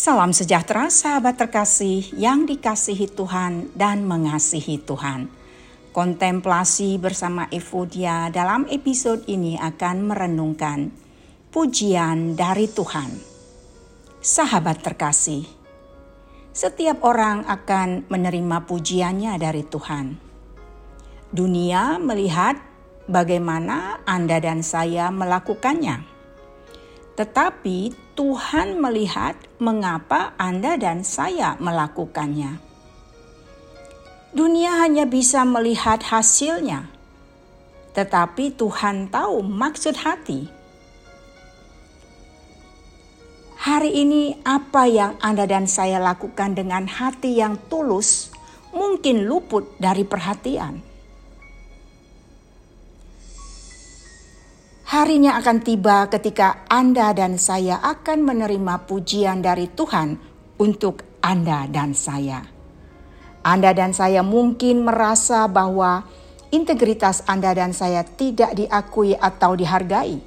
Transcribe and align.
Salam 0.00 0.32
sejahtera 0.32 0.88
sahabat 0.88 1.36
terkasih 1.36 2.00
yang 2.16 2.48
dikasihi 2.48 3.04
Tuhan 3.12 3.68
dan 3.76 4.08
mengasihi 4.08 4.80
Tuhan. 4.80 5.28
Kontemplasi 5.92 6.96
bersama 6.96 7.44
Evodia 7.52 8.32
dalam 8.32 8.64
episode 8.72 9.28
ini 9.28 9.60
akan 9.60 10.08
merenungkan 10.08 10.88
pujian 11.52 12.32
dari 12.32 12.64
Tuhan. 12.64 13.12
Sahabat 14.24 14.80
terkasih, 14.80 15.44
setiap 16.56 17.04
orang 17.04 17.44
akan 17.44 18.08
menerima 18.08 18.64
pujiannya 18.64 19.36
dari 19.36 19.68
Tuhan. 19.68 20.16
Dunia 21.28 22.00
melihat 22.00 22.56
bagaimana 23.04 24.00
Anda 24.08 24.40
dan 24.40 24.64
saya 24.64 25.12
melakukannya 25.12 26.19
tetapi 27.20 27.92
Tuhan 28.16 28.80
melihat 28.80 29.36
mengapa 29.60 30.32
Anda 30.40 30.80
dan 30.80 31.04
saya 31.04 31.52
melakukannya. 31.60 32.56
Dunia 34.32 34.80
hanya 34.80 35.04
bisa 35.04 35.44
melihat 35.44 36.00
hasilnya, 36.00 36.88
tetapi 37.92 38.56
Tuhan 38.56 39.12
tahu 39.12 39.44
maksud 39.44 40.00
hati. 40.00 40.48
Hari 43.60 43.92
ini, 43.92 44.40
apa 44.40 44.88
yang 44.88 45.20
Anda 45.20 45.44
dan 45.44 45.68
saya 45.68 46.00
lakukan 46.00 46.56
dengan 46.56 46.88
hati 46.88 47.36
yang 47.36 47.60
tulus 47.68 48.32
mungkin 48.72 49.28
luput 49.28 49.76
dari 49.76 50.08
perhatian 50.08 50.89
Harinya 54.90 55.38
akan 55.38 55.62
tiba 55.62 56.10
ketika 56.10 56.66
Anda 56.66 57.14
dan 57.14 57.38
saya 57.38 57.78
akan 57.78 58.26
menerima 58.26 58.90
pujian 58.90 59.38
dari 59.38 59.70
Tuhan 59.70 60.18
untuk 60.58 61.06
Anda 61.22 61.70
dan 61.70 61.94
saya. 61.94 62.42
Anda 63.46 63.70
dan 63.70 63.94
saya 63.94 64.26
mungkin 64.26 64.82
merasa 64.82 65.46
bahwa 65.46 66.02
integritas 66.50 67.22
Anda 67.30 67.54
dan 67.54 67.70
saya 67.70 68.02
tidak 68.02 68.58
diakui 68.58 69.14
atau 69.14 69.54
dihargai. 69.54 70.18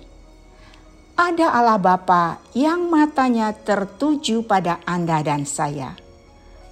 Ada 1.19 1.59
Allah 1.59 1.75
Bapa 1.83 2.39
yang 2.55 2.87
matanya 2.87 3.51
tertuju 3.51 4.47
pada 4.47 4.79
Anda 4.87 5.19
dan 5.27 5.43
saya. 5.43 5.91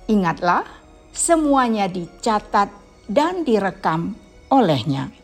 Ingatlah, 0.08 0.64
semuanya 1.11 1.92
dicatat 1.92 2.72
dan 3.11 3.44
direkam 3.44 4.16
olehnya. 4.48 5.20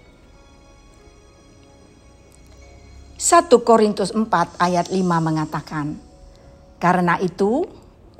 1 3.27 3.51
Korintus 3.59 4.15
4 4.15 4.55
ayat 4.55 4.87
5 4.87 5.03
mengatakan, 5.03 5.99
Karena 6.79 7.19
itu, 7.19 7.67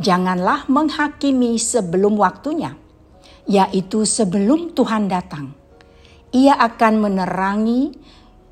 janganlah 0.03 0.67
menghakimi 0.67 1.55
sebelum 1.55 2.19
waktunya, 2.19 2.75
yaitu 3.47 4.03
sebelum 4.03 4.75
Tuhan 4.75 5.08
datang. 5.08 5.55
Ia 6.36 6.59
akan 6.59 7.08
menerangi 7.08 7.95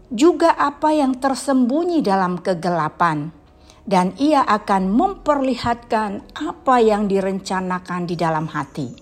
juga 0.07 0.55
apa 0.55 0.95
yang 0.95 1.19
tersembunyi 1.19 1.99
dalam 1.99 2.39
kegelapan, 2.39 3.35
dan 3.83 4.15
ia 4.15 4.39
akan 4.47 4.87
memperlihatkan 4.95 6.39
apa 6.39 6.75
yang 6.79 7.11
direncanakan 7.11 8.07
di 8.07 8.15
dalam 8.15 8.47
hati. 8.47 8.95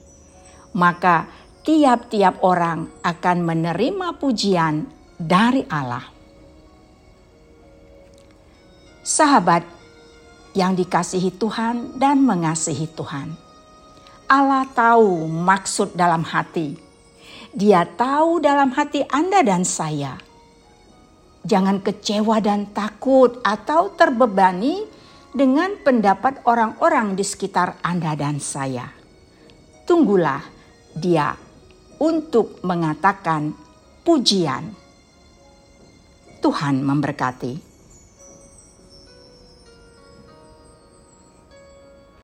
Maka 0.73 1.29
tiap-tiap 1.61 2.41
orang 2.41 2.89
akan 3.05 3.37
menerima 3.45 4.17
pujian 4.17 4.89
dari 5.21 5.61
Allah. 5.69 6.22
Sahabat 9.03 9.67
yang 10.55 10.79
dikasihi 10.79 11.35
Tuhan 11.35 11.99
dan 11.99 12.23
mengasihi 12.23 12.87
Tuhan. 12.87 13.35
Allah 14.31 14.63
tahu 14.71 15.27
maksud 15.27 15.91
dalam 15.91 16.23
hati. 16.23 16.79
Dia 17.51 17.83
tahu 17.83 18.39
dalam 18.39 18.71
hati 18.71 19.03
Anda 19.11 19.43
dan 19.43 19.67
saya. 19.67 20.15
Jangan 21.43 21.83
kecewa 21.83 22.39
dan 22.39 22.71
takut 22.71 23.43
atau 23.43 23.91
terbebani 23.91 24.87
dengan 25.35 25.75
pendapat 25.83 26.39
orang-orang 26.47 27.19
di 27.19 27.27
sekitar 27.27 27.75
Anda 27.83 28.15
dan 28.15 28.39
saya. 28.39 28.87
Tunggulah 29.83 30.47
dia 30.95 31.35
untuk 31.99 32.63
mengatakan 32.63 33.51
pujian. 34.07 34.71
Tuhan 36.39 36.79
memberkati. 36.79 37.72